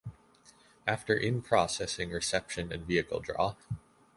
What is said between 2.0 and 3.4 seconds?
reception and vehicle